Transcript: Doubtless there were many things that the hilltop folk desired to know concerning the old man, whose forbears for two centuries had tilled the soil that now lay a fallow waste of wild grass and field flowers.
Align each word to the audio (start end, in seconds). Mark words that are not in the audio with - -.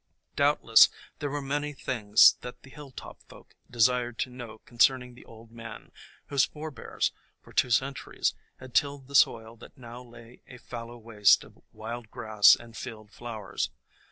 Doubtless 0.35 0.89
there 1.19 1.29
were 1.29 1.43
many 1.43 1.73
things 1.73 2.35
that 2.41 2.63
the 2.63 2.71
hilltop 2.71 3.21
folk 3.29 3.53
desired 3.69 4.17
to 4.17 4.31
know 4.31 4.57
concerning 4.57 5.13
the 5.13 5.25
old 5.25 5.51
man, 5.51 5.91
whose 6.25 6.45
forbears 6.45 7.11
for 7.43 7.53
two 7.53 7.69
centuries 7.69 8.33
had 8.57 8.73
tilled 8.73 9.05
the 9.05 9.13
soil 9.13 9.55
that 9.57 9.77
now 9.77 10.01
lay 10.01 10.41
a 10.47 10.57
fallow 10.57 10.97
waste 10.97 11.43
of 11.43 11.59
wild 11.71 12.09
grass 12.09 12.55
and 12.55 12.75
field 12.75 13.11
flowers. 13.11 13.69